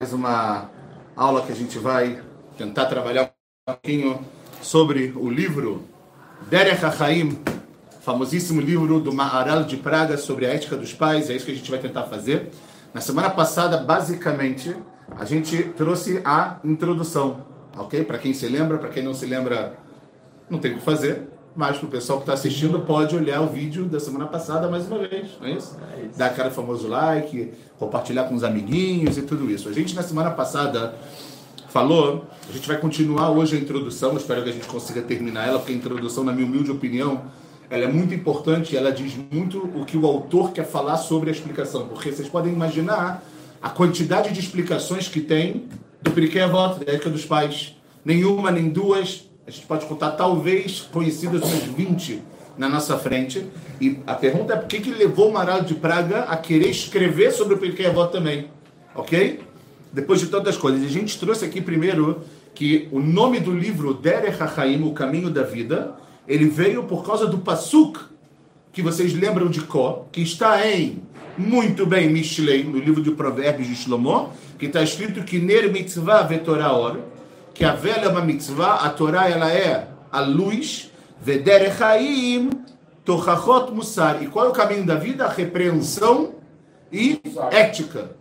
[0.00, 0.70] mais uma
[1.16, 2.22] aula que a gente vai
[2.56, 4.24] tentar trabalhar um pouquinho
[4.62, 5.82] sobre o livro
[6.48, 7.36] Derech HaChaim,
[8.02, 11.54] famosíssimo livro do Maharal de Praga sobre a ética dos pais, é isso que a
[11.56, 12.52] gente vai tentar fazer.
[12.94, 14.72] Na semana passada, basicamente,
[15.18, 17.44] a gente trouxe a introdução,
[17.76, 18.04] ok?
[18.04, 19.76] Para quem se lembra, para quem não se lembra,
[20.48, 21.28] não tem o que fazer,
[21.58, 24.86] mas para o pessoal que está assistindo pode olhar o vídeo da semana passada mais
[24.86, 25.76] uma vez, não é isso?
[25.92, 26.16] É isso.
[26.16, 29.68] Dar aquele famoso like, compartilhar com os amiguinhos e tudo isso.
[29.68, 30.94] A gente na semana passada
[31.68, 35.58] falou, a gente vai continuar hoje a introdução, espero que a gente consiga terminar ela,
[35.58, 37.22] porque a introdução, na minha humilde opinião,
[37.68, 41.32] ela é muito importante, ela diz muito o que o autor quer falar sobre a
[41.32, 43.24] explicação, porque vocês podem imaginar
[43.60, 45.66] a quantidade de explicações que tem
[46.00, 47.74] do Periquet Avot, da ética dos pais.
[48.04, 52.20] Nenhuma, nem duas, a gente pode contar talvez conhecidas umas 20
[52.58, 53.46] na nossa frente.
[53.80, 57.32] E a pergunta é por que, que levou o Maral de Praga a querer escrever
[57.32, 58.50] sobre o Pirkei Avot também?
[58.94, 59.40] Ok?
[59.90, 60.84] Depois de todas as coisas.
[60.84, 62.20] A gente trouxe aqui primeiro
[62.54, 65.94] que o nome do livro Derech HaChaim, O Caminho da Vida,
[66.26, 68.00] ele veio por causa do Pasuk,
[68.70, 71.02] que vocês lembram de Có, que está em,
[71.38, 76.22] muito bem, Mishlei, no livro de Provérbios de Shlomo, que está escrito que Ner Mitzvah
[76.24, 76.98] Vetorah Or,
[77.58, 82.50] que a velha é uma mitzvah, a Torá ela é a luz, vederechaim
[83.04, 84.22] tochachot musar.
[84.22, 85.24] E qual é o caminho da vida?
[85.24, 86.36] A repreensão
[86.92, 87.20] e
[87.50, 88.12] ética.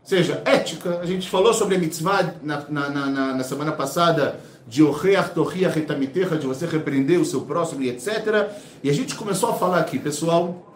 [0.00, 4.40] Ou seja, ética, a gente falou sobre a mitzvah na, na, na, na semana passada,
[4.66, 8.48] de ocheach tochiach etamitecha, de você repreender o seu próximo e etc.
[8.82, 10.74] E a gente começou a falar aqui, pessoal,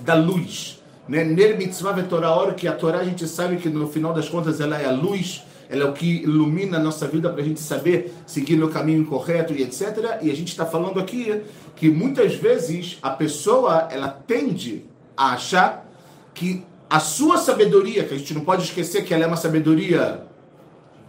[0.00, 0.82] da luz.
[1.06, 1.22] Né?
[1.22, 4.76] Ner mitzvah vetorah que a Torá a gente sabe que no final das contas ela
[4.76, 8.12] é a luz ela é o que ilumina a nossa vida para a gente saber
[8.26, 10.18] seguir no caminho correto e etc.
[10.20, 11.40] E a gente está falando aqui
[11.74, 14.84] que muitas vezes a pessoa ela tende
[15.16, 15.90] a achar
[16.34, 20.24] que a sua sabedoria, que a gente não pode esquecer que ela é uma sabedoria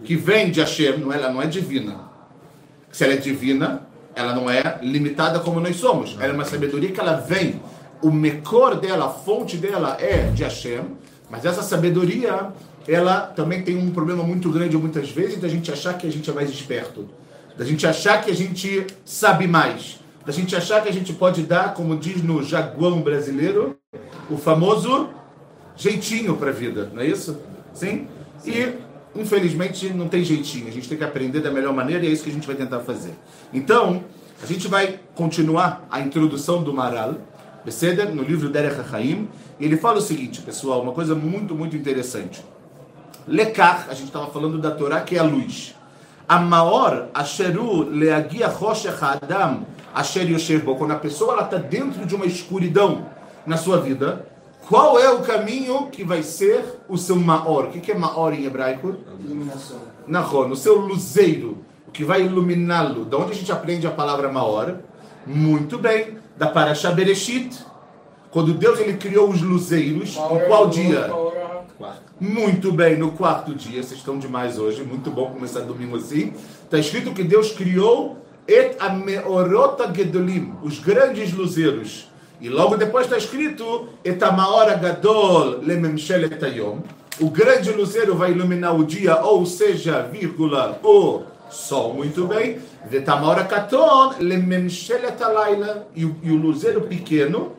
[0.02, 2.00] que vem de Hashem, não é, ela não é divina.
[2.90, 6.16] Se ela é divina, ela não é limitada como nós somos.
[6.16, 7.62] Ela é uma sabedoria que ela vem.
[8.02, 10.86] O mecor dela, a fonte dela é de Hashem,
[11.30, 12.54] mas essa sabedoria
[12.88, 16.30] ela também tem um problema muito grande muitas vezes da gente achar que a gente
[16.30, 17.08] é mais esperto,
[17.58, 21.44] da gente achar que a gente sabe mais, da gente achar que a gente pode
[21.44, 23.78] dar, como diz no jaguão brasileiro,
[24.30, 25.10] o famoso
[25.76, 27.40] jeitinho para a vida, não é isso?
[27.74, 28.08] Sim?
[28.40, 28.52] Sim?
[28.52, 32.12] E infelizmente não tem jeitinho, a gente tem que aprender da melhor maneira e é
[32.12, 33.14] isso que a gente vai tentar fazer.
[33.54, 34.04] Então,
[34.42, 37.16] a gente vai continuar a introdução do Maral,
[37.64, 39.30] Beseder, no livro Derech HaChaim,
[39.60, 42.44] ele fala o seguinte, pessoal, uma coisa muito, muito interessante.
[43.28, 45.76] Lekar, a gente estava falando da Torá, que é a luz.
[46.28, 52.26] A maior, asheru leagia roshech adam, asher yoshev quando a pessoa está dentro de uma
[52.26, 53.06] escuridão
[53.46, 54.26] na sua vida,
[54.68, 57.66] qual é o caminho que vai ser o seu maor?
[57.66, 58.96] O que é maor em hebraico?
[59.20, 59.78] Iluminação.
[60.08, 61.58] Nahon, o seu luzeiro,
[61.88, 63.06] o que vai iluminá-lo.
[63.06, 64.80] Da onde a gente aprende a palavra maor?
[65.26, 67.66] Muito bem, da Parashah Bereshit.
[68.32, 71.10] Quando Deus ele criou os luzeiros, em qual dia?
[72.22, 76.32] Muito bem, no quarto dia, vocês estão demais hoje, muito bom começar domingo assim.
[76.64, 82.08] Está escrito que Deus criou et ameorota gedolim, os grandes luzeiros.
[82.40, 85.60] E logo depois está escrito et amaora gadol.
[87.20, 92.60] O grande luzeiro vai iluminar o dia, ou seja, vírgula, o sol, muito bem.
[92.86, 95.18] Vetamora katon lememshelet.
[95.96, 97.54] E o luzeiro pequeno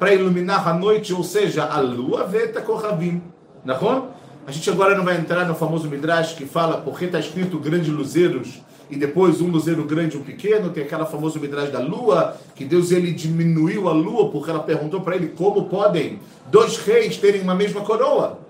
[0.00, 3.22] para iluminar a noite, ou seja, a lua, veta kohavim.
[3.64, 4.08] Nahon?
[4.46, 7.88] A gente agora não vai entrar no famoso Midrash que fala porque está escrito grandes
[7.88, 8.60] luzeiros
[8.90, 10.70] e depois um luzeiro grande e um pequeno.
[10.70, 15.02] Tem aquela famosa Midrash da lua, que Deus ele diminuiu a lua porque ela perguntou
[15.02, 16.18] para ele como podem
[16.50, 18.40] dois reis terem uma mesma coroa.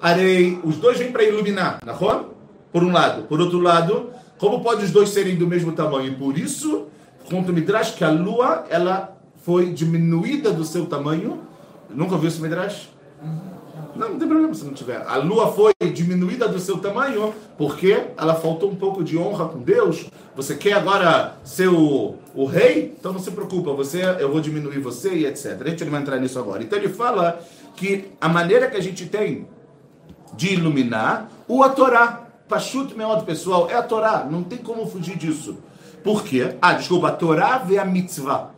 [0.00, 2.26] Arei, os dois vêm para iluminar, Nahon?
[2.70, 3.22] Por um lado.
[3.22, 6.12] Por outro lado, como pode os dois serem do mesmo tamanho?
[6.12, 6.86] E por isso,
[7.30, 11.40] conta o Midrash que a lua ela foi diminuída do seu tamanho.
[11.88, 12.97] Nunca ouviu esse Midrash?
[13.98, 15.04] Não, não tem problema se não tiver.
[15.06, 19.58] A lua foi diminuída do seu tamanho porque ela faltou um pouco de honra com
[19.58, 20.06] Deus.
[20.36, 22.94] Você quer agora ser o, o rei?
[22.96, 25.60] Então não se preocupa, você, eu vou diminuir você e etc.
[25.60, 26.62] A gente não vai entrar nisso agora.
[26.62, 27.40] Então ele fala
[27.74, 29.48] que a maneira que a gente tem
[30.34, 32.24] de iluminar o a Torá.
[32.48, 34.26] Pachut Meod, pessoal, é a Torá.
[34.30, 35.58] Não tem como fugir disso.
[36.04, 36.56] Por quê?
[36.62, 38.52] Ah, desculpa, a Torá vê a mitzvah.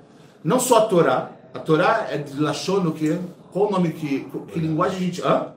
[0.44, 1.30] Não só a Torá.
[1.54, 3.18] A Torá é de Lashon o quê?
[3.52, 5.22] Qual o nome que, que linguagem a gente.
[5.22, 5.52] Hã?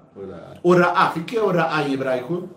[0.63, 1.13] Oraá.
[1.15, 2.49] O que é oraá em hebraico?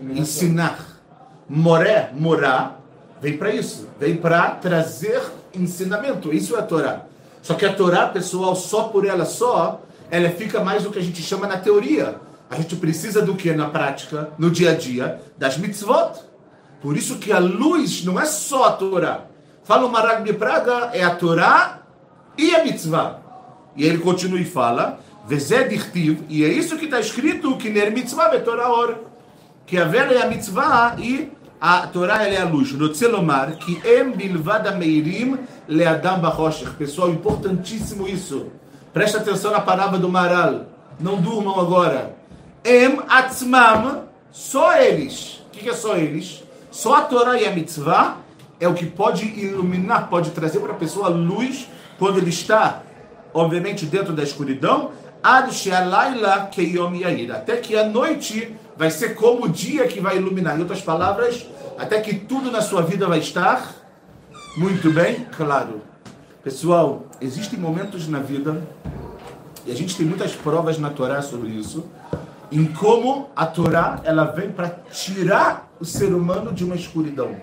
[0.00, 1.00] Ensinar.
[1.48, 2.80] Moré, morar,
[3.20, 3.88] vem para isso.
[3.98, 5.20] Vem para trazer
[5.54, 6.32] ensinamento.
[6.32, 7.06] Isso é a Torá.
[7.42, 11.02] Só que a Torá, pessoal, só por ela só, ela fica mais do que a
[11.02, 12.16] gente chama na teoria.
[12.48, 15.20] A gente precisa do que na prática, no dia a dia?
[15.36, 16.20] Das mitzvot.
[16.80, 19.24] Por isso que a luz não é só a Torá.
[19.62, 21.82] Fala o Marag de Praga, é a Torá
[22.36, 23.20] e a mitzvah.
[23.76, 25.00] E ele continua e fala,
[26.28, 28.96] e é isso que está escrito, que ner mitzvah Torá or.
[29.66, 31.30] Que a vela é a mitzvah e
[31.60, 32.72] a Torá é a luz.
[32.72, 35.38] Rotze lomar que em bilvad ameirim
[35.68, 36.70] leadam bachoshech.
[36.70, 38.46] Pessoal, importantíssimo isso.
[38.92, 40.66] Presta atenção na palavra do Maral.
[40.98, 42.16] Não durmam agora.
[42.64, 45.44] Em atzmam, só eles.
[45.46, 46.42] O que é só eles?
[46.70, 48.16] Só a Torá e a mitzvah
[48.58, 51.68] é o que pode iluminar, pode trazer para a pessoa luz
[51.98, 52.82] quando ele está,
[53.34, 54.92] obviamente, dentro da escuridão.
[57.32, 60.56] Até que a noite vai ser como o dia que vai iluminar.
[60.56, 61.46] Em outras palavras,
[61.78, 63.74] até que tudo na sua vida vai estar
[64.56, 65.82] muito bem claro.
[66.42, 68.62] Pessoal, existem momentos na vida,
[69.66, 71.84] e a gente tem muitas provas na Torá sobre isso,
[72.50, 77.36] em como a Torá ela vem para tirar o ser humano de uma escuridão.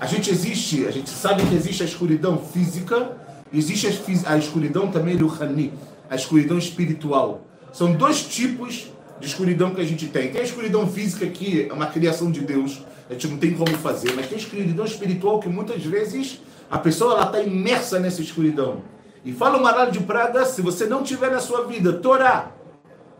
[0.00, 3.16] A gente existe, a gente sabe que existe a escuridão física,
[3.58, 3.86] existe
[4.26, 5.72] a escuridão também do Hani,
[6.10, 7.42] a escuridão espiritual.
[7.72, 10.30] São dois tipos de escuridão que a gente tem.
[10.30, 13.70] Tem a escuridão física, que é uma criação de Deus, a gente não tem como
[13.78, 18.82] fazer, mas tem a escuridão espiritual que muitas vezes a pessoa está imersa nessa escuridão.
[19.24, 22.52] E fala o Maral de Praga, se você não tiver na sua vida Torá,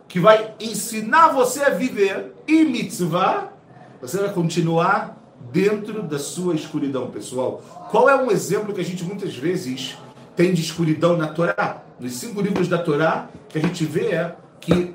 [0.09, 3.53] que vai ensinar você a viver, e mitzvah,
[4.01, 5.17] você vai continuar
[5.51, 7.63] dentro da sua escuridão, pessoal.
[7.91, 9.97] Qual é um exemplo que a gente muitas vezes
[10.37, 11.83] tem de escuridão na Torá?
[11.99, 14.95] Nos cinco livros da Torá, que a gente vê é que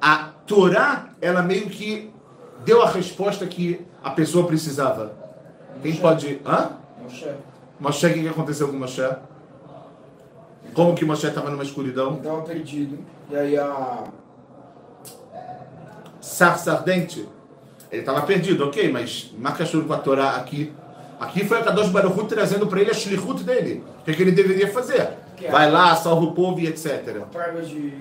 [0.00, 2.10] a Torá, ela meio que
[2.64, 5.12] deu a resposta que a pessoa precisava.
[5.82, 6.40] Quem pode.
[6.46, 6.70] Hã?
[7.02, 7.30] Moshe.
[7.78, 9.02] Moshe, o que aconteceu com Moshe?
[10.72, 12.16] Como que Moshe estava numa escuridão?
[12.16, 12.98] Estava perdido.
[13.30, 14.04] E aí a.
[16.20, 17.28] Sarsa ardente.
[17.90, 20.72] Ele estava perdido, ok, mas Makashur com a Torá aqui.
[21.18, 23.82] Aqui foi a Kadosh Baruch trazendo para ele a shlichut dele.
[24.00, 25.08] O que, que ele deveria fazer?
[25.42, 27.22] É Vai lá, salva o povo e etc.
[27.22, 27.92] A praga de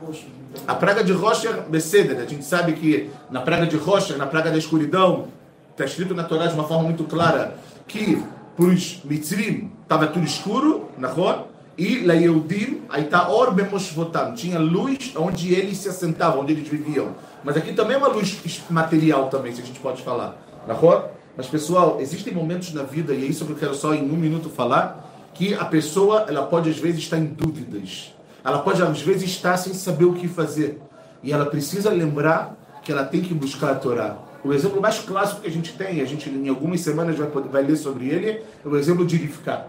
[0.00, 0.28] Rocher.
[0.66, 2.18] A praga de Rocher, Beceder.
[2.18, 5.28] A gente sabe que na praga de Rocher, na praga da escuridão,
[5.70, 7.54] está escrito na Torá de uma forma muito clara
[7.86, 8.22] que
[8.56, 11.46] para os Mitzrim estava tudo escuro, na rua,
[11.78, 16.68] e lá Yehudim, aí está Or Bemoshvotam, tinha luz onde eles se assentavam, onde eles
[16.68, 17.14] viviam.
[17.44, 20.36] Mas aqui também é uma luz material também, se a gente pode falar.
[20.66, 21.12] Na rua?
[21.38, 24.16] Mas pessoal, existem momentos na vida, e é isso que eu quero só em um
[24.16, 28.12] minuto falar, que a pessoa ela pode às vezes estar em dúvidas.
[28.44, 30.80] Ela pode às vezes estar sem saber o que fazer.
[31.22, 34.18] E ela precisa lembrar que ela tem que buscar a Torá.
[34.42, 37.48] O exemplo mais clássico que a gente tem, a gente em algumas semanas vai, poder,
[37.48, 39.64] vai ler sobre ele, é o exemplo de Rivka.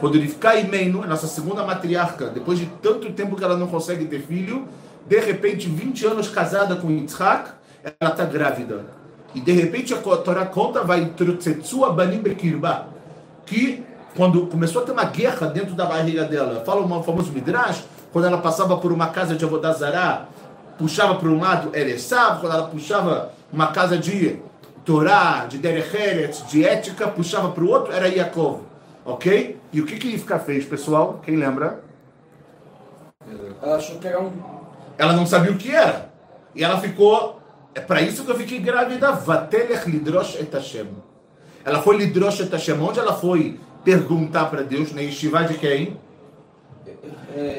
[0.00, 4.20] Quando Rivka Imeino, nossa segunda matriarca, depois de tanto tempo que ela não consegue ter
[4.22, 4.66] filho,
[5.06, 7.52] de repente, 20 anos casada com Yitzhak,
[8.00, 9.01] ela está grávida.
[9.34, 11.10] E de repente a Torá conta, vai
[11.84, 12.88] Abanim Bekirba,
[13.46, 13.82] que
[14.16, 18.26] quando começou a ter uma guerra dentro da barriga dela, fala o famoso Midrash, quando
[18.26, 20.26] ela passava por uma casa de Avodazará,
[20.76, 24.38] puxava para um lado Eresav, quando ela puxava uma casa de
[24.84, 28.60] Torá, de Derech de ética, puxava para o outro, era Yaakov.
[29.04, 29.58] Ok?
[29.72, 31.20] E o que que Rivka fez, pessoal?
[31.24, 31.80] Quem lembra?
[33.62, 34.30] Ela achou que era um
[34.98, 36.10] ela não sabia o que era.
[36.54, 37.41] E ela ficou.
[37.74, 39.12] É para isso que eu fiquei grávida.
[39.12, 40.88] Vatelech lidrosh et Hashem.
[41.64, 42.80] Ela foi lidrosh et Hashem.
[42.80, 44.92] Onde ela foi perguntar para Deus?
[44.92, 45.96] Na yeshiva de quem?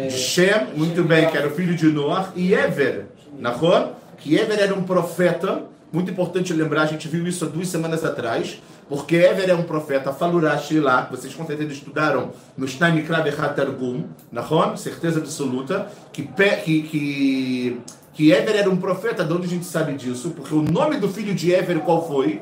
[0.07, 2.31] De Shem, muito bem, que era o filho de Noah.
[2.35, 3.07] E Ever,
[3.39, 5.63] Nahor, que Ever era um profeta.
[5.91, 8.61] Muito importante lembrar, a gente viu isso há duas semanas atrás.
[8.87, 13.55] Porque Ever é um profeta, Falurashi lá, que vocês com certeza estudaram no Shnaimikra Bechat
[13.55, 16.23] Targum, Nahon, certeza absoluta, que,
[16.63, 17.79] que, que,
[18.13, 20.31] que Ever era um profeta, de onde a gente sabe disso?
[20.31, 22.41] Porque o nome do filho de Ever qual foi?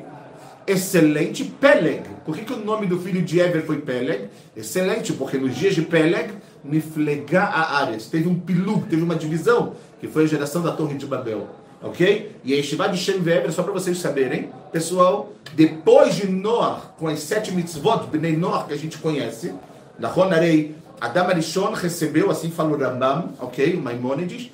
[0.67, 2.03] Excelente Peleg.
[2.25, 4.29] Por que, que o nome do filho de Ever foi Peleg?
[4.55, 6.31] Excelente, porque nos dias de Peleg,
[6.63, 8.05] Niflega a Ares.
[8.05, 11.47] Teve um pilug, teve uma divisão, que foi a geração da Torre de Babel.
[11.81, 12.35] Ok?
[12.43, 17.19] E a Yeshiva de Shem só para vocês saberem, pessoal, depois de Noah, com as
[17.19, 19.51] sete mitzvot, Bnei Noah, que a gente conhece,
[19.97, 23.75] na Ronarei, Adam Arishon recebeu, assim fala o Rambam, ok?
[23.75, 24.51] O Maimonides,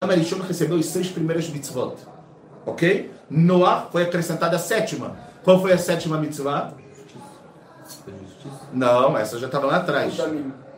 [0.00, 1.96] Adam Arishon recebeu as seis primeiras mitzvot.
[2.64, 3.10] Ok?
[3.28, 5.16] Noah foi acrescentada a sétima.
[5.42, 6.72] Qual foi a sétima mitzvah?
[8.72, 10.16] Não, essa já estava lá atrás.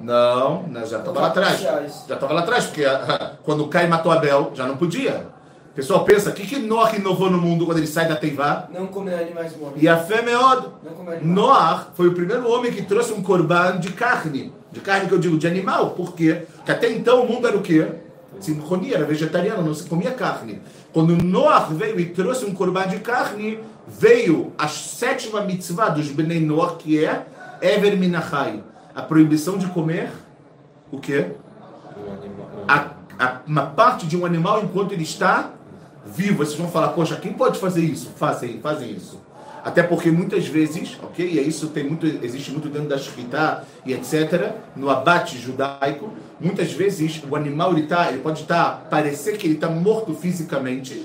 [0.01, 1.61] Não, já estava lá atrás.
[1.61, 2.83] Já estava lá atrás, porque
[3.45, 5.27] quando Cai matou Abel, já não podia.
[5.71, 8.69] O pessoal pensa, o que, que Noah inovou no mundo quando ele sai da Teivá?
[8.73, 9.83] Não comer animais mortos.
[9.83, 10.67] E a fé meod.
[11.21, 14.51] Noah foi o primeiro homem que trouxe um corban de carne.
[14.73, 15.91] De carne que eu digo, de animal.
[15.91, 16.47] Por quê?
[16.57, 17.87] Porque até então o mundo era o quê?
[18.39, 20.63] Simchoni era vegetariano, não se comia carne.
[20.93, 23.59] Quando Noach veio e trouxe um corban de carne,
[23.89, 27.27] veio a sétima mitzvah dos Bnei Noach, que é
[27.61, 28.63] Ever Minachai,
[28.95, 30.11] a proibição de comer
[30.91, 31.33] o quê?
[32.67, 35.51] A, a, uma parte de um animal enquanto ele está
[36.05, 36.39] vivo.
[36.39, 38.11] Vocês vão falar, poxa, quem pode fazer isso?
[38.17, 39.21] Fazem, fazem isso.
[39.65, 41.25] Até porque muitas vezes, ok?
[41.27, 44.53] E isso tem muito, existe muito dentro da Shkita e etc.
[44.75, 49.47] No abate judaico, muitas vezes o animal ele, tá, ele pode estar, tá, parecer que
[49.47, 51.05] ele está morto fisicamente,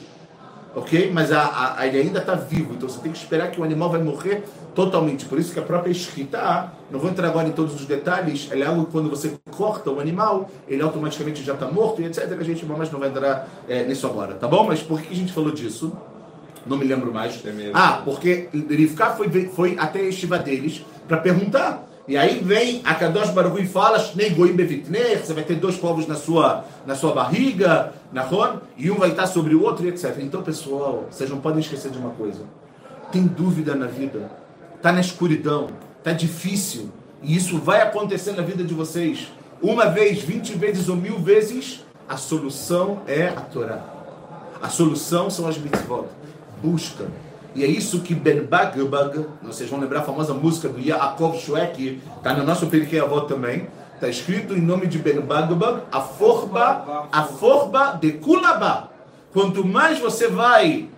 [0.73, 1.11] ok?
[1.13, 2.73] Mas a, a, ele ainda está vivo.
[2.73, 4.43] Então você tem que esperar que o animal vai morrer
[4.73, 5.25] totalmente.
[5.25, 8.61] Por isso que a própria Shkita, não vou entrar agora em todos os detalhes, é
[8.63, 12.31] algo que quando você corta o animal, ele automaticamente já está morto e etc.
[12.39, 14.65] A gente mais não vai entrar é, nisso agora, tá bom?
[14.65, 15.91] Mas por que a gente falou disso?
[16.65, 17.41] Não me lembro mais.
[17.73, 21.85] Ah, porque Rivka foi, foi até a estiva deles para perguntar.
[22.07, 26.63] E aí vem a Kadosh Baruch e fala, você vai ter dois povos na sua,
[26.85, 30.15] na sua barriga, na Ron, e um vai estar sobre o outro, e etc.
[30.19, 32.41] Então, pessoal, vocês não podem esquecer de uma coisa.
[33.11, 34.29] Tem dúvida na vida,
[34.75, 35.67] está na escuridão,
[35.97, 36.91] está difícil,
[37.23, 39.31] e isso vai acontecer na vida de vocês.
[39.59, 43.83] Uma vez, vinte vezes ou mil vezes, a solução é a Torá.
[44.61, 46.05] A solução são as mitzvot
[46.65, 47.05] busca.
[47.53, 52.01] E é isso que Ben Bagbag, vocês vão lembrar a famosa música do Yaakov Shwek,
[52.17, 53.67] está no nosso Periquei Avó também.
[53.93, 58.91] Está escrito em nome de Ben Bagbag, a forba, a forba de Kulaba.
[59.31, 60.89] Quanto mais você vai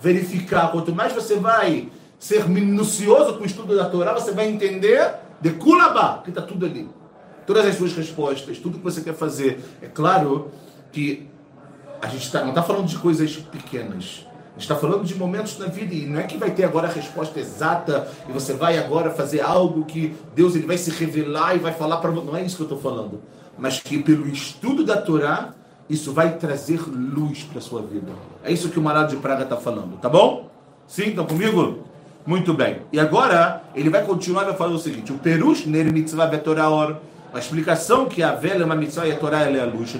[0.00, 5.14] verificar, quanto mais você vai ser minucioso com o estudo da Torá, você vai entender
[5.42, 6.88] de Kulaba, que está tudo ali.
[7.46, 9.62] Todas as suas respostas, tudo que você quer fazer.
[9.82, 10.50] É claro
[10.90, 11.28] que
[12.00, 15.94] a gente tá, não está falando de coisas pequenas está falando de momentos na vida
[15.94, 19.40] e não é que vai ter agora a resposta exata e você vai agora fazer
[19.40, 22.26] algo que Deus ele vai se revelar e vai falar para você.
[22.26, 23.20] Não é isso que eu estou falando.
[23.58, 25.54] Mas que pelo estudo da Torá,
[25.88, 28.12] isso vai trazer luz para a sua vida.
[28.44, 30.48] É isso que o Marado de Praga está falando, tá bom?
[30.86, 31.78] Sim, estão comigo?
[32.24, 32.82] Muito bem.
[32.92, 36.30] E agora, ele vai continuar vai falar o seguinte: o Perush ner mitzvah
[36.70, 36.96] or
[37.32, 39.96] a explicação que a vela é uma mitzvah e a Torá é a luz.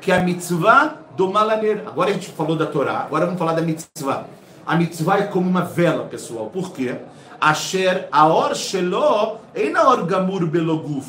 [0.00, 1.82] Que a mitzvah do malaner.
[1.86, 4.26] Agora a gente falou da Torá, agora vamos falar da mitzvah.
[4.66, 6.46] A mitzvah é como uma vela, pessoal.
[6.46, 6.96] Por quê?
[7.40, 11.06] Asher aor shelo ein aor gamur beloguf.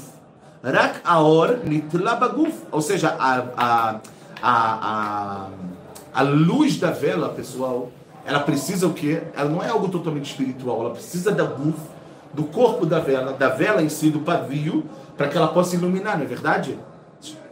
[0.63, 2.53] Rak aor nitla baguf.
[2.72, 4.00] Ou seja, a, a,
[4.41, 5.48] a, a,
[6.13, 7.91] a luz da vela, pessoal,
[8.25, 9.22] ela precisa o quê?
[9.36, 11.79] Ela não é algo totalmente espiritual, ela precisa da guf,
[12.33, 14.86] do corpo da vela, da vela em si, do pavio,
[15.17, 16.77] para que ela possa iluminar, não é verdade?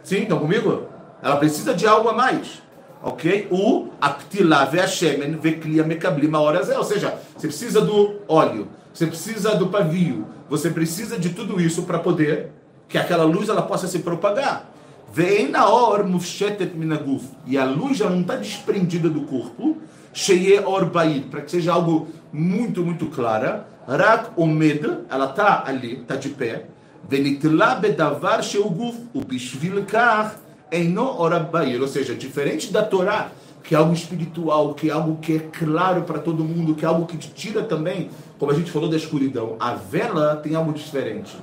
[0.02, 0.88] Sim, estão comigo?
[1.22, 2.60] Ela precisa de algo a mais.
[3.02, 3.48] Ok?
[3.50, 6.76] O aktilá ve'ashemen ve'klia mekablim horas é.
[6.76, 11.84] Ou seja, você precisa do óleo, você precisa do pavio, você precisa de tudo isso
[11.84, 12.50] para poder
[12.88, 14.70] que aquela luz ela possa se propagar.
[15.12, 17.24] Vem na hora mufshetet minaguf.
[17.46, 19.76] E a luz já não está desprendida do corpo.
[20.12, 23.66] Sheye or para que seja algo muito, muito clara.
[23.86, 26.66] Rak omed, ela está ali, está de pé.
[27.08, 28.96] Venitla bedavar sheuguf.
[29.12, 30.34] O bishvil kach
[30.72, 33.30] Eino Orabair, ou seja, diferente da Torá,
[33.62, 36.88] que é algo espiritual, que é algo que é claro para todo mundo, que é
[36.88, 39.56] algo que te tira também, como a gente falou da escuridão.
[39.60, 41.36] A vela tem algo diferente.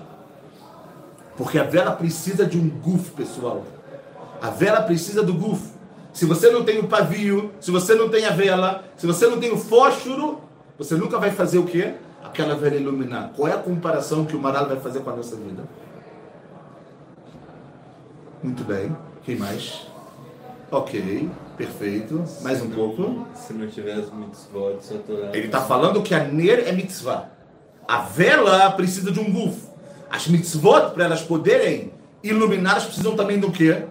[1.38, 3.64] Porque a vela precisa de um guf, pessoal.
[4.42, 5.62] A vela precisa do guf.
[6.12, 9.40] Se você não tem o pavio, se você não tem a vela, se você não
[9.40, 10.42] tem o fósforo,
[10.78, 11.94] você nunca vai fazer o quê?
[12.24, 13.32] Aquela vela iluminar.
[13.36, 15.64] Qual é a comparação que o Maral vai fazer com a nossa vida?
[18.44, 19.09] Muito bem.
[19.24, 19.88] Quem mais?
[20.72, 22.24] Ok, perfeito.
[22.42, 23.28] Mais um pouco.
[23.34, 25.30] Se não tivesse mitzvot, só Torá.
[25.34, 27.30] Ele está falando que a ner é mitzvah.
[27.88, 29.68] A vela precisa de um guf.
[30.10, 31.92] As mitzvot, para elas poderem
[32.24, 33.84] iluminar, elas precisam também do quê?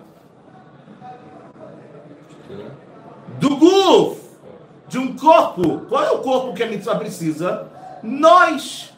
[3.38, 4.20] Do guf!
[4.88, 5.80] De um corpo.
[5.88, 7.68] Qual é o corpo que a mitzvah precisa?
[8.02, 8.92] Nós!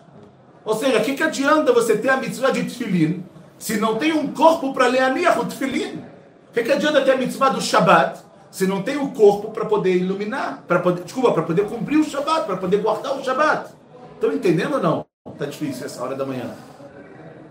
[0.65, 3.25] Ou seja, o que, que adianta você ter a mitzvah de tefilin
[3.59, 6.11] se não tem um corpo para ler a minha tefilin?
[6.51, 9.67] O que, que adianta ter a mitzvah do Shabat se não tem o corpo para
[9.67, 10.65] poder iluminar?
[10.67, 13.71] Para poder, desculpa, para poder cumprir o Shabat, para poder guardar o Shabat.
[14.17, 15.07] Estão entendendo ou não?
[15.33, 16.51] Está difícil essa hora da manhã.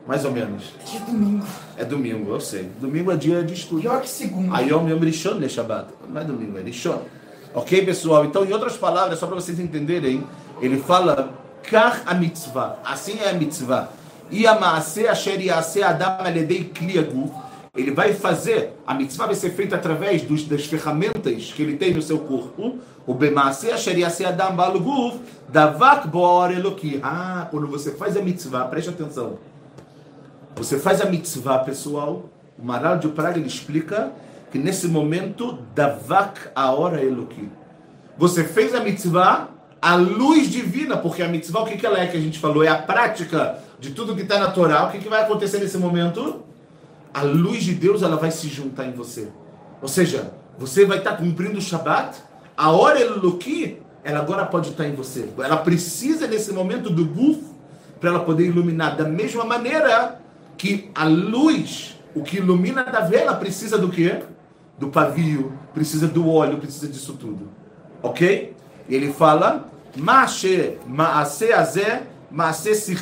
[0.06, 0.74] Mais ou menos.
[0.94, 1.46] É domingo.
[1.78, 2.70] É domingo, eu sei.
[2.82, 3.80] Domingo é dia de estudo.
[3.80, 4.54] Pior que segundo.
[4.54, 5.88] Aí eu me Rishon ne Shabbat.
[6.10, 7.02] Não é domingo, é Rishon.
[7.54, 8.26] Ok, pessoal?
[8.26, 10.28] Então, em outras palavras, só para vocês entenderem,
[10.60, 11.32] ele fala
[11.64, 12.80] Kar a mitzvah.
[12.84, 13.88] Assim é a mitzvah.
[14.30, 17.34] E a maase asher yase adam aledei kliagu
[17.80, 21.94] ele vai fazer, a mitzvah vai ser feita através dos, das ferramentas que ele tem
[21.94, 22.80] no seu corpo.
[23.08, 23.96] O bemaase asher
[24.26, 27.00] adam baluguf davak bor eloki.
[27.02, 29.40] Ah, quando você faz a mitzvah, preste atenção.
[30.56, 32.30] Você faz a mitzvah, pessoal,
[32.62, 34.12] O Maral de Praga ele explica
[34.52, 37.50] que nesse momento, davak a hora Eloqui.
[38.18, 39.48] Você fez a mitzvah,
[39.82, 42.64] a luz divina, porque a mitzvah, o que, que ela é que a gente falou?
[42.64, 44.88] É a prática de tudo que está na Torá.
[44.88, 46.44] O que, que vai acontecer nesse momento?
[47.14, 49.28] A luz de Deus ela vai se juntar em você.
[49.82, 52.22] Ou seja, você vai estar cumprindo o Shabat,
[52.56, 55.30] a hora Eloqui, ela agora pode estar em você.
[55.38, 57.42] Ela precisa nesse momento do guf
[58.00, 58.96] para ela poder iluminar.
[58.96, 60.20] Da mesma maneira
[60.58, 64.22] que a luz, o que ilumina da vela, precisa do quê?
[64.78, 67.50] Do pavio, precisa do óleo, precisa disso tudo.
[68.02, 68.56] Ok?
[68.90, 72.98] Ele fala, Maashe, Maase Azé, Maase.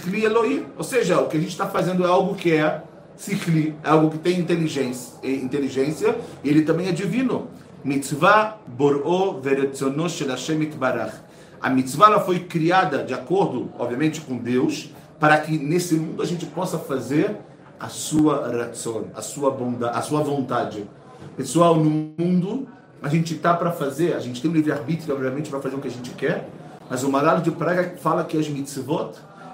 [0.77, 2.83] Ou seja, o que a gente está fazendo é algo que é
[3.17, 7.47] Sikli, algo que tem inteligência, inteligência e ele também é divino.
[7.83, 11.13] Mitzvah bor'o veretzono shel Hashem itbarach.
[11.59, 16.25] A mitzvah ela foi criada de acordo, obviamente, com Deus, para que nesse mundo a
[16.25, 17.36] gente possa fazer
[17.79, 20.88] a sua ratzon, a sua bondade, a sua vontade.
[21.36, 22.67] Pessoal, no mundo
[23.01, 25.88] a gente está para fazer, a gente tem um livre-arbítrio, obviamente, para fazer o que
[25.88, 26.50] a gente quer,
[26.89, 29.13] mas o Maral de Praga fala que as mitzvot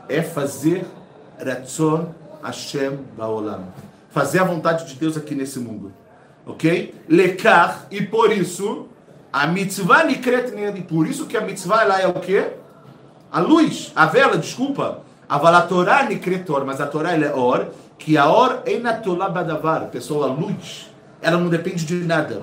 [0.10, 0.86] é fazer
[1.38, 3.68] ratzon Hashem baolam.
[4.10, 5.92] Fazer a vontade de Deus aqui nesse mundo.
[6.46, 6.94] Ok?
[7.08, 8.88] Lekar, e por isso,
[9.32, 12.52] a mitzvah nikret ned, por isso que a mitzvah lá é o quê?
[13.32, 15.02] A luz, a vela, desculpa.
[15.28, 19.88] A Torá nikretor, mas a Torá ela é or, que a or é natolá badavar,
[19.88, 22.42] pessoal, a luz, ela não depende de nada.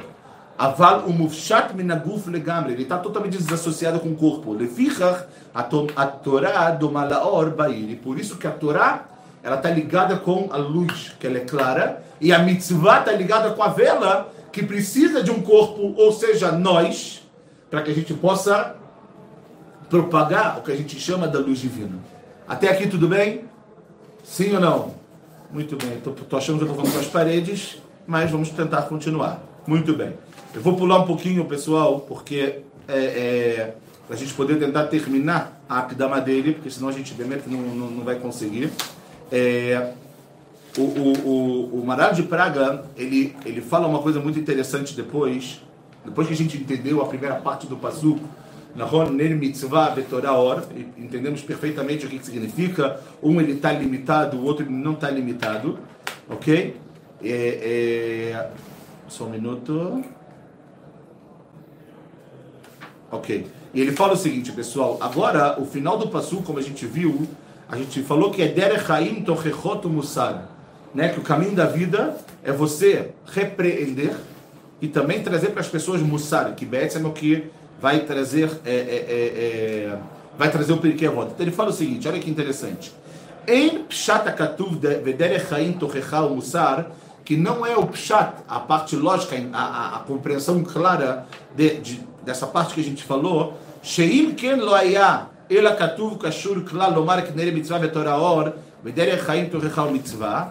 [0.59, 4.53] Aval o mufshat minaguf legamre, ele está totalmente desassociado com o corpo.
[4.53, 9.05] Lefichach, a Torá do malaor bair, e por isso que a Torá
[9.43, 13.51] ela está ligada com a luz, que ela é clara, e a mitzvah está ligada
[13.51, 17.23] com a vela, que precisa de um corpo, ou seja, nós,
[17.71, 18.77] para que a gente possa
[19.89, 21.99] propagar o que a gente chama da luz divina.
[22.47, 23.45] Até aqui tudo bem?
[24.23, 24.95] Sim ou não?
[25.51, 25.95] Muito bem.
[25.95, 29.43] Estou achando que eu estou falando com as paredes, mas vamos tentar continuar.
[29.67, 30.15] Muito bem.
[30.55, 33.75] Eu vou pular um pouquinho, pessoal, porque é, é,
[34.09, 37.15] a gente poder tentar terminar a Akdama dele, porque senão a gente
[37.47, 38.71] não, não, não vai conseguir.
[39.31, 39.93] É,
[40.79, 45.61] o, o, o, o Maral de Praga, ele, ele fala uma coisa muito interessante depois,
[46.05, 48.21] depois que a gente entendeu a primeira parte do Pasuk,
[48.75, 50.63] Nahon Ner Mitzvah Vetorah Or,
[50.97, 55.79] entendemos perfeitamente o que, que significa, um ele está limitado, o outro não está limitado,
[56.29, 56.77] ok?
[57.23, 58.51] É, é,
[59.09, 60.05] só um minuto.
[63.11, 63.47] Ok.
[63.75, 67.27] E ele fala o seguinte, pessoal, agora, o final do Pasuk, como a gente viu,
[67.71, 70.49] a gente falou que é Derech Haim Tochechot Musar,
[70.93, 71.09] né?
[71.11, 74.17] que o caminho da vida é você repreender
[74.81, 77.45] e também trazer para as pessoas Musar, que Betzem é o que
[77.81, 79.99] vai trazer é, é, é, é
[80.37, 80.77] vai trazer o
[81.13, 81.33] volta.
[81.35, 82.93] Então ele fala o seguinte, olha que interessante.
[83.47, 86.91] Em Pshat HaKatuv Vederech Haim Tochecha Musar,
[87.25, 92.01] que não é o Pshat, a parte lógica, a, a, a compreensão clara de, de,
[92.25, 97.26] dessa parte que a gente falou, Sheim Ken Lo Ayah אלא כתוב קשור כלל לומר
[97.26, 98.44] כנראה מצווה ותורה אור
[98.84, 100.46] ודרך חיים תוכחה ומצווה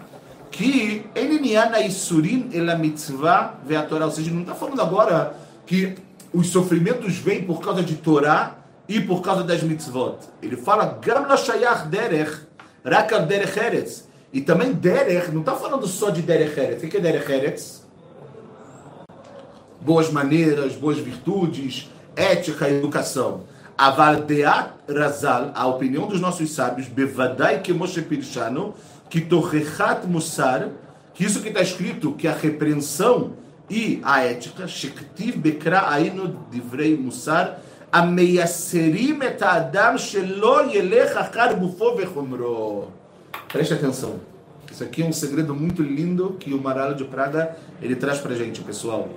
[0.51, 5.35] que אין עניין האיסורים אלא מצווה והתורה, ou seja, não está falando agora
[5.67, 5.95] que
[6.33, 8.55] os sofrimentos vêm por causa de Torá
[8.87, 10.19] e por causa das mitzvot.
[10.41, 12.33] Ele fala gam la shayach derech,
[12.83, 14.07] rak al derech eretz.
[14.31, 16.83] E também derech, não está falando só de derech eretz.
[16.83, 17.85] O que é derech eretz?
[19.81, 23.43] Boas maneiras, boas virtudes, ética, educação.
[23.80, 28.74] Avaldeat Razal, a opinião dos nossos sábios, Bevadai que Moshe Pirshano,
[29.08, 30.68] que Torrechat Musar,
[31.14, 33.32] que isso que está escrito, que a repreensão
[33.70, 37.58] e a ética, Shektiv Bekra Ainu Divrei Musar,
[37.90, 42.88] Ameiaserim et Adam Shelo Yelech Achar Bufo Vechomro.
[43.48, 44.20] Preste atenção.
[44.70, 48.34] Isso aqui é um segredo muito lindo que o Maralo de Praga ele traz para
[48.34, 49.08] gente, pessoal.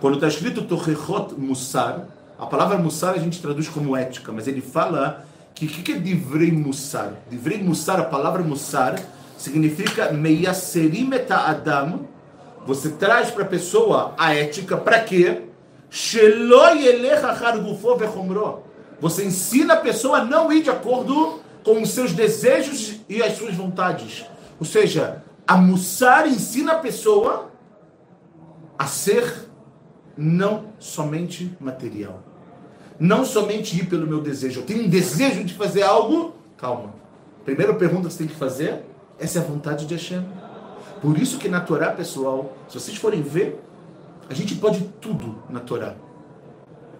[0.00, 2.08] Quando está escrito Torrechot Musar,
[2.40, 5.92] a palavra mussar a gente traduz como ética, mas ele fala que o que, que
[5.92, 7.12] é divrei mussar?
[7.28, 8.98] Divrei mussar, a palavra mussar,
[9.36, 12.08] significa meyaserim adam.
[12.66, 15.42] Você traz para a pessoa a ética para quê?
[19.00, 23.36] Você ensina a pessoa a não ir de acordo com os seus desejos e as
[23.36, 24.24] suas vontades.
[24.58, 27.50] Ou seja, a mussar ensina a pessoa
[28.78, 29.30] a ser
[30.16, 32.29] não somente material
[33.00, 34.60] não somente ir pelo meu desejo.
[34.60, 36.34] Eu tenho um desejo de fazer algo.
[36.58, 36.92] Calma.
[37.46, 38.84] Primeira pergunta que você tem que fazer:
[39.18, 40.22] essa é a vontade de Hashem.
[41.00, 43.58] Por isso que na Torá, pessoal, se vocês forem ver,
[44.28, 45.94] a gente pode tudo na Torá.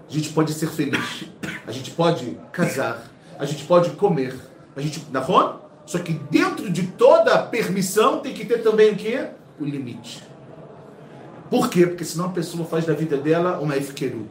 [0.08, 1.26] A gente pode ser feliz,
[1.66, 3.04] a gente pode casar,
[3.38, 4.34] a gente pode comer,
[4.74, 5.22] a gente, na
[5.86, 9.28] Só que dentro de toda a permissão tem que ter também o quê?
[9.60, 10.24] O limite.
[11.48, 11.86] Por quê?
[11.86, 14.30] Porque senão a pessoa faz da vida dela uma efkerut.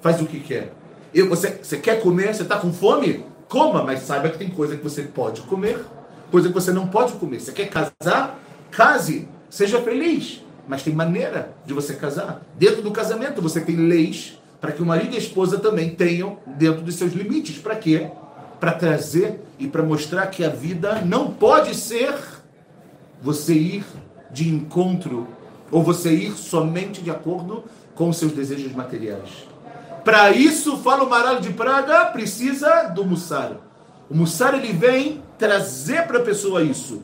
[0.00, 0.72] Faz o que quer.
[1.12, 3.24] E você, você quer comer, você está com fome?
[3.48, 5.84] Coma, mas saiba que tem coisa que você pode comer,
[6.30, 7.40] coisa que você não pode comer.
[7.40, 8.38] Você quer casar?
[8.70, 9.28] Case.
[9.48, 10.44] Seja feliz.
[10.68, 12.42] Mas tem maneira de você casar.
[12.56, 16.38] Dentro do casamento você tem leis para que o marido e a esposa também tenham
[16.46, 17.58] dentro dos seus limites.
[17.58, 18.08] Para quê?
[18.60, 22.14] Para trazer e para mostrar que a vida não pode ser
[23.20, 23.84] você ir
[24.30, 25.26] de encontro
[25.70, 29.49] ou você ir somente de acordo com os seus desejos materiais.
[30.04, 33.52] Para isso, fala o Maral de Praga, precisa do Mussar.
[34.08, 37.02] O Mussar ele vem trazer para a pessoa isso.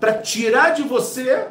[0.00, 1.46] Para tirar de você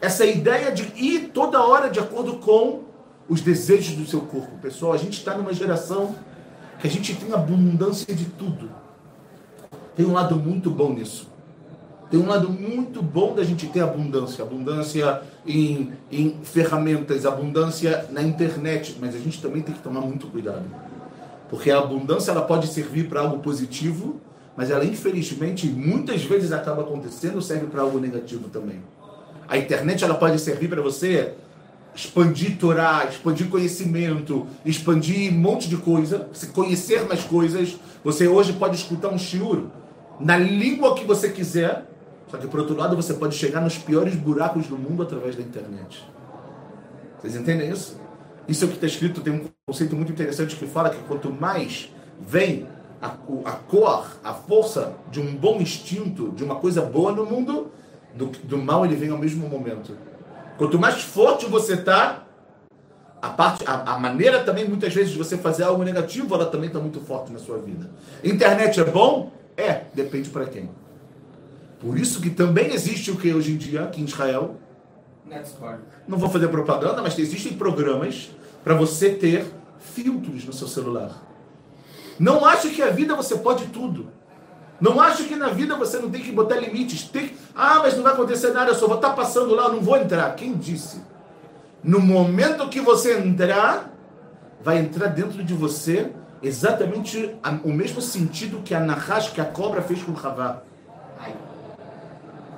[0.00, 2.82] essa ideia de ir toda hora de acordo com
[3.28, 4.58] os desejos do seu corpo.
[4.58, 6.14] Pessoal, a gente está numa geração
[6.80, 8.70] que a gente tem abundância de tudo.
[9.94, 11.29] Tem um lado muito bom nisso.
[12.10, 14.42] Tem um lado muito bom da gente ter abundância.
[14.42, 18.96] Abundância em, em ferramentas, abundância na internet.
[19.00, 20.64] Mas a gente também tem que tomar muito cuidado.
[21.48, 24.20] Porque a abundância ela pode servir para algo positivo,
[24.56, 28.82] mas ela infelizmente muitas vezes acaba acontecendo serve para algo negativo também.
[29.48, 31.34] A internet ela pode servir para você
[31.94, 37.76] expandir Torá, expandir conhecimento, expandir um monte de coisa, você conhecer mais coisas.
[38.04, 39.64] Você hoje pode escutar um shiur
[40.20, 41.89] na língua que você quiser,
[42.30, 45.42] só que por outro lado você pode chegar nos piores buracos do mundo através da
[45.42, 46.08] internet.
[47.18, 48.00] Vocês entendem isso?
[48.48, 51.30] Isso é o que está escrito, tem um conceito muito interessante que fala que quanto
[51.32, 52.66] mais vem
[53.00, 57.70] a, a cor, a força de um bom instinto, de uma coisa boa no mundo,
[58.14, 59.96] do, do mal ele vem ao mesmo momento.
[60.56, 62.24] Quanto mais forte você está,
[63.20, 66.68] a, parte, a, a, maneira também, muitas vezes, de você fazer algo negativo, ela também
[66.68, 67.90] está muito forte na sua vida.
[68.22, 69.32] Internet é bom?
[69.56, 70.68] É, depende para quem.
[71.80, 74.56] Por isso que também existe o que hoje em dia, aqui em Israel.
[76.06, 78.30] Não vou fazer propaganda, mas existem programas
[78.62, 79.46] para você ter
[79.78, 81.22] filtros no seu celular.
[82.18, 84.08] Não ache que a vida você pode tudo.
[84.78, 87.04] Não ache que na vida você não tem que botar limites.
[87.04, 87.32] Tem...
[87.54, 89.96] Ah, mas não vai acontecer nada, eu só vou estar tá passando lá, não vou
[89.96, 90.34] entrar.
[90.34, 91.00] Quem disse?
[91.82, 93.90] No momento que você entrar,
[94.62, 96.12] vai entrar dentro de você
[96.42, 100.62] exatamente o mesmo sentido que a Nahash, que a cobra fez com o Havá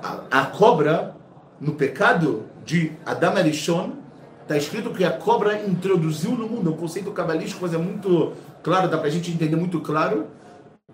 [0.03, 1.15] a, a cobra,
[1.59, 3.93] no pecado de Adam Arishon,
[4.41, 8.89] está escrito que a cobra introduziu no mundo, um conceito cabalístico, mas é muito claro,
[8.89, 10.27] dá para a gente entender muito claro,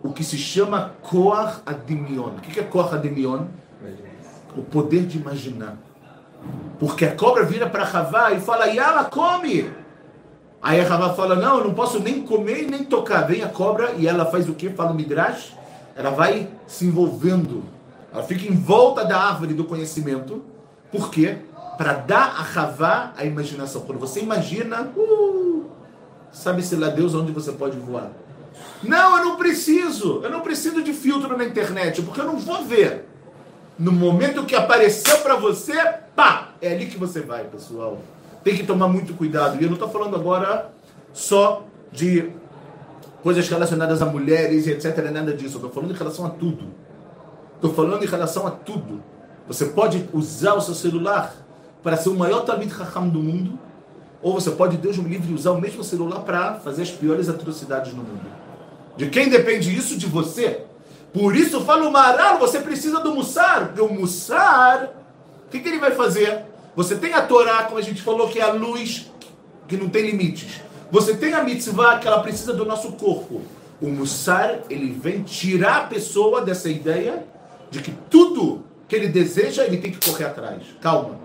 [0.01, 2.29] o que se chama Koach Adimion.
[2.37, 3.45] O que é Koach Adimion?
[4.55, 5.75] O poder de imaginar.
[6.79, 9.69] Porque a cobra vira para Havá e fala, Yala, come!
[10.61, 13.23] Aí a Havá fala, não, eu não posso nem comer e nem tocar.
[13.23, 14.69] Vem a cobra e ela faz o que?
[14.69, 15.53] Fala o Midrash.
[15.95, 17.63] Ela vai se envolvendo
[18.13, 20.43] ela fica em volta da árvore do conhecimento.
[20.91, 21.37] Por quê?
[21.77, 23.81] Para dar a Havá a imaginação.
[23.81, 25.65] Quando você imagina, uh,
[26.31, 28.11] sabe-se lá Deus onde você pode voar.
[28.83, 30.21] Não, eu não preciso.
[30.23, 33.05] Eu não preciso de filtro na internet, porque eu não vou ver.
[33.77, 35.75] No momento que apareceu para você,
[36.15, 37.99] pá, é ali que você vai, pessoal.
[38.43, 39.57] Tem que tomar muito cuidado.
[39.59, 40.71] E eu não estou falando agora
[41.13, 42.29] só de
[43.21, 44.97] coisas relacionadas a mulheres e etc.
[45.11, 45.55] Nada disso.
[45.55, 46.88] Eu estou falando em relação a tudo.
[47.59, 49.03] Estou falando em relação a tudo.
[49.45, 51.35] Você pode usar o seu celular
[51.83, 53.59] para ser o maior Talmud Raham do mundo,
[54.21, 57.93] ou você pode, Deus me livre, usar o mesmo celular para fazer as piores atrocidades
[57.93, 58.31] no mundo.
[58.95, 59.97] De quem depende isso?
[59.97, 60.61] De você.
[61.13, 63.67] Por isso, fala o Maral, você precisa do Mussar.
[63.67, 64.93] Porque o Mussar,
[65.45, 66.45] o que, que ele vai fazer?
[66.77, 69.11] Você tem a Torá, como a gente falou, que é a luz
[69.67, 70.61] que não tem limites.
[70.89, 73.41] Você tem a mitzvah, que ela precisa do nosso corpo.
[73.81, 77.25] O Mussar, ele vem tirar a pessoa dessa ideia
[77.69, 80.63] de que tudo que ele deseja, ele tem que correr atrás.
[80.81, 81.19] Calma,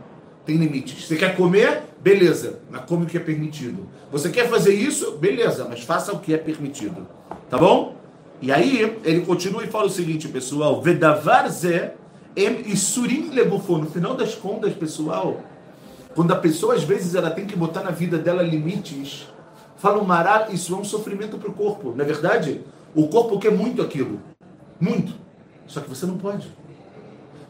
[0.44, 1.06] tem limites.
[1.06, 1.82] Você quer comer?
[2.00, 3.88] Beleza, mas come o que é permitido.
[4.12, 5.12] Você quer fazer isso?
[5.12, 7.06] Beleza, mas faça o que é permitido.
[7.48, 7.96] Tá bom?
[8.42, 11.92] E aí, ele continua e fala o seguinte, pessoal: Vedavar ze
[12.36, 13.78] em isurim lebufo.
[13.78, 15.40] No final das contas, pessoal,
[16.14, 19.26] quando a pessoa, às vezes, ela tem que botar na vida dela limites,
[19.76, 21.94] fala o Maral, isso é um sofrimento para o corpo.
[21.96, 22.60] Na é verdade,
[22.94, 24.20] o corpo quer muito aquilo.
[24.78, 25.23] Muito.
[25.66, 26.50] Só que você não pode.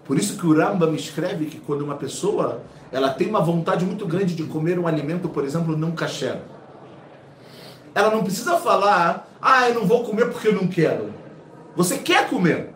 [0.05, 4.07] Por isso que o Rambam escreve que quando uma pessoa ela tem uma vontade muito
[4.07, 6.41] grande de comer um alimento, por exemplo, não kasher,
[7.95, 11.13] ela não precisa falar, ah, eu não vou comer porque eu não quero.
[11.77, 12.75] Você quer comer.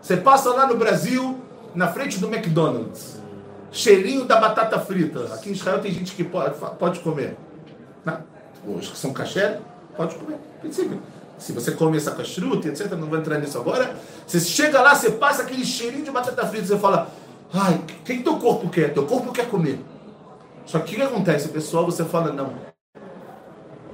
[0.00, 1.38] Você passa lá no Brasil,
[1.74, 3.20] na frente do McDonald's,
[3.72, 5.34] cheirinho da batata frita.
[5.34, 7.36] Aqui em Israel tem gente que pode, pode comer.
[8.04, 8.20] Né?
[8.66, 9.58] Os que são kasher,
[9.96, 10.38] pode comer.
[10.60, 11.00] Princípio.
[11.38, 13.94] Se você come essa castruta, etc., não vou entrar nisso agora.
[14.26, 17.10] Você chega lá, você passa aquele cheirinho de batata frita, você fala,
[17.52, 18.92] ai, o que teu corpo quer?
[18.94, 19.78] Teu corpo quer comer.
[20.64, 21.84] Só que o que acontece, pessoal?
[21.84, 22.54] Você fala, não.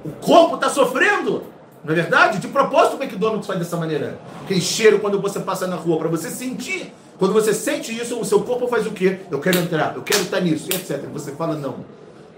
[0.03, 1.43] O corpo está sofrendo.
[1.83, 2.39] Não é verdade?
[2.39, 4.17] De propósito o McDonald's faz dessa maneira.
[4.43, 6.93] Aquele cheiro quando você passa na rua, para você sentir.
[7.19, 9.19] Quando você sente isso, o seu corpo faz o quê?
[9.29, 11.03] Eu quero entrar, eu quero estar nisso, etc.
[11.13, 11.85] Você fala não.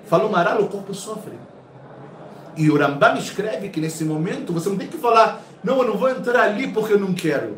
[0.08, 1.34] Fala o maral, o corpo sofre.
[2.58, 5.98] E o Rambam escreve que nesse momento você não tem que falar, não, eu não
[5.98, 7.58] vou entrar ali porque eu não quero.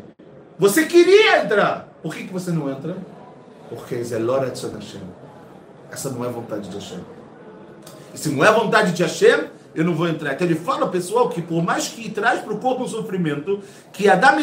[0.58, 1.88] Você queria entrar.
[2.02, 2.96] Por que, que você não entra?
[3.68, 5.00] Porque Zelora Hashem.
[5.90, 7.00] Essa não é vontade de Hashem.
[8.12, 10.34] E se não é vontade de Hashem, eu não vou entrar.
[10.34, 13.60] Então ele fala, pessoal, que por mais que traz para o corpo um sofrimento,
[13.92, 14.38] que Adam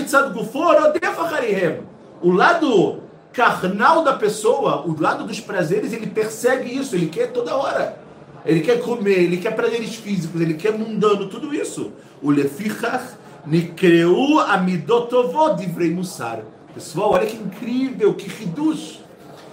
[2.22, 7.56] o lado carnal da pessoa, o lado dos prazeres, ele persegue isso, ele quer toda
[7.56, 8.05] hora.
[8.46, 11.92] Ele quer comer, ele quer prazeres físicos, ele quer mundano, tudo isso.
[12.22, 16.42] O lefichach nikreu amidotovod divrei musar.
[16.74, 19.00] Pessoal, olha que incrível, que reduz.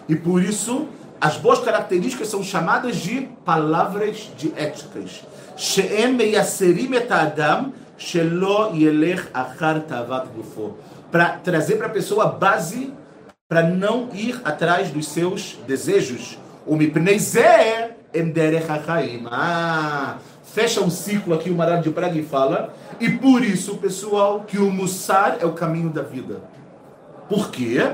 [0.08, 0.88] E por isso,
[1.20, 5.22] as boas características são chamadas de palavras de éticas.
[5.56, 10.74] She'em meyaserim et adam shelo yelech achar tavat gufo.
[11.10, 12.92] Para trazer para a pessoa a base
[13.48, 16.38] para não ir atrás dos seus desejos.
[16.66, 17.91] O mipnei zeh
[19.30, 24.44] ah, fecha um ciclo aqui o Marab de Praga e fala, e por isso, pessoal,
[24.46, 26.42] que o Mussar é o caminho da vida.
[27.28, 27.92] Por quê?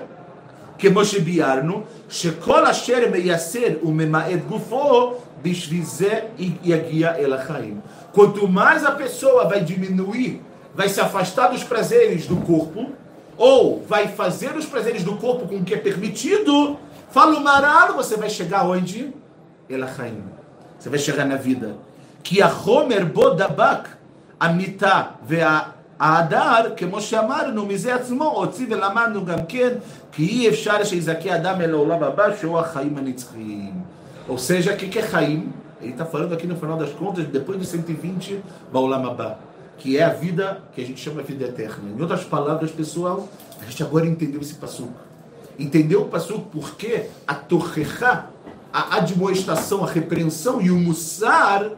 [0.93, 6.25] Moshe Biarno, Shekol Asher Meyaser, o Memaed Gufo, Bishvize
[6.65, 7.83] Yagia Elachaim.
[8.13, 10.41] Quanto mais a pessoa vai diminuir,
[10.75, 12.91] vai se afastar dos prazeres do corpo,
[13.37, 16.77] ou vai fazer os prazeres do corpo com o que é permitido,
[17.11, 19.13] fala o Maralo, você vai chegar onde?
[19.70, 20.24] Elachaim.
[20.80, 21.76] Você vai chegar na vida.
[22.24, 23.90] Que a Homer Bodabak,
[24.40, 29.74] a Mitá וההדר, כמו שאמרנו, מזה עצמו הוציא ולמדנו גם כן,
[30.12, 33.82] כי אי אפשר שיזכה אדם אל העולם הבא, שהוא החיים הנצחיים.
[34.28, 35.52] Ou seja, o que é Chaim?
[35.82, 39.38] Ele está falando aqui no final das contas, depois de 120, Baulam Abba,
[39.78, 41.90] que é a vida que a gente chama de vida eterna.
[41.90, 43.28] Em outras palavras, pessoal,
[43.62, 45.00] a gente agora entendeu esse passuco.
[45.60, 48.28] Entendeu o passuco porque a Torrecha,
[48.73, 51.71] a admoestação, a repreensão e o Mussar,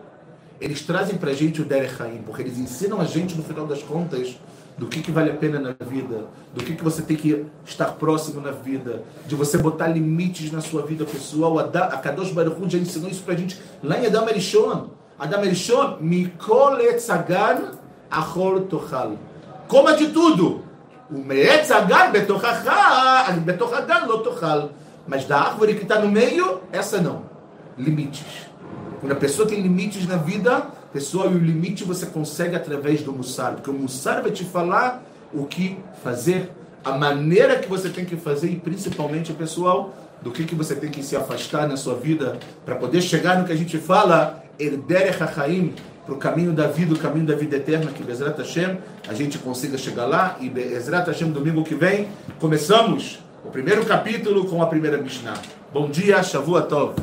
[0.61, 3.67] eles trazem para a gente o Derech Haim, porque eles ensinam a gente, no final
[3.67, 4.37] das contas,
[4.77, 7.93] do que, que vale a pena na vida, do que, que você tem que estar
[7.93, 11.59] próximo na vida, de você botar limites na sua vida pessoal.
[11.59, 14.89] A Kadosh Baruch já ensinou isso para a gente lá em Adam Erishon.
[15.19, 17.73] Adam Erishon, Mikol Etzagan
[18.11, 19.19] Achor Tochal.
[19.69, 20.65] Coma de tudo.
[21.11, 24.71] O Meetzagan Betochagan Lo Tochal.
[25.07, 27.23] Mas da árvore que está no meio, essa não.
[27.77, 28.49] Limites.
[29.01, 33.13] Quando a pessoa tem limites na vida, pessoa, e o limite você consegue através do
[33.13, 33.55] Mussar.
[33.55, 36.51] Porque o Mussar vai te falar o que fazer,
[36.85, 40.91] a maneira que você tem que fazer e principalmente, pessoal, do que, que você tem
[40.91, 45.23] que se afastar na sua vida para poder chegar no que a gente fala, Erderech
[45.23, 49.15] HaChaim, para o caminho da vida, o caminho da vida eterna, que Bezrat Hashem, a
[49.15, 52.09] gente consiga chegar lá e Bezrat Hashem, domingo que vem,
[52.39, 55.35] começamos o primeiro capítulo com a primeira Mishnah.
[55.73, 56.95] Bom dia, Shavua Tov.